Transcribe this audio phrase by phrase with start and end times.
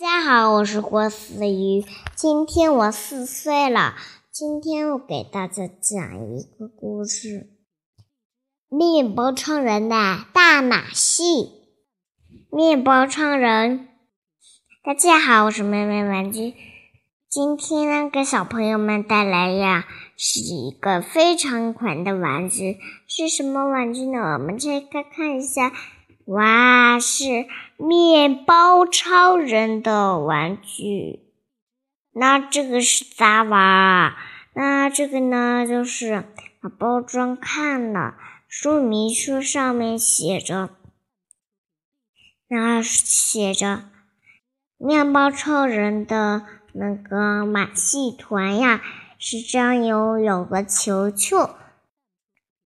[0.00, 3.96] 大家好，我是郭思雨，今天我四岁了。
[4.30, 7.48] 今天我给大家讲一个故事：
[8.68, 9.96] 面包超人的
[10.32, 11.50] 大马戏。
[12.52, 13.88] 面包超人，
[14.84, 16.54] 大家好，我是妹妹玩具。
[17.28, 19.84] 今天呢，给小朋友们带来呀，
[20.16, 22.78] 是一个非常款的玩具。
[23.08, 24.34] 是什么玩具呢？
[24.34, 25.72] 我们这个看一下。
[26.28, 27.46] 哇，是
[27.78, 31.20] 面包超人的玩具。
[32.12, 34.18] 那这个是咋玩啊？
[34.52, 36.24] 那这个呢，就是
[36.60, 38.14] 把包装看了，
[38.46, 40.68] 说明书上面写着，
[42.48, 43.84] 那写着
[44.76, 48.82] 面包超人的那个马戏团呀，
[49.18, 51.54] 是这样有有个球球，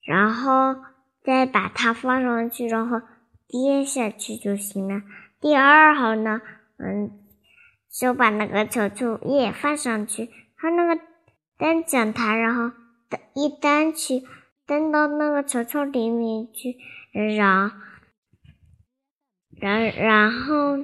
[0.07, 0.77] 然后
[1.23, 3.03] 再把它放上去，然后。
[3.51, 5.03] 跌下去就行了。
[5.41, 6.41] 第二号呢，
[6.79, 7.11] 嗯，
[7.91, 11.01] 就把那个球球也放上去，它那个
[11.59, 12.75] 单讲台，然后
[13.35, 14.23] 一单去
[14.67, 16.77] 蹬到那个球球里面去，
[17.13, 17.73] 然
[19.61, 20.79] 然然后，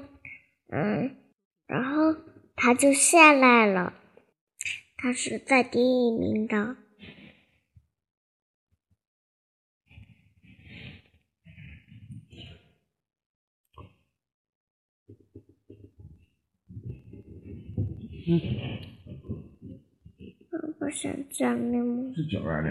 [0.72, 1.16] 嗯，
[1.66, 2.16] 然后
[2.56, 3.92] 他就下来了，
[4.96, 6.76] 他是在第一名的。
[18.28, 18.40] 嗯，
[20.50, 22.12] 我不想讲那么。